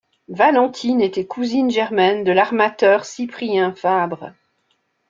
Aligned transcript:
Valentine 0.29 0.99
était 0.99 1.27
cousine 1.27 1.69
germaine 1.69 2.23
de 2.23 2.31
l’armateur 2.31 3.05
Cyprien 3.05 3.71
Fabre. 3.75 4.33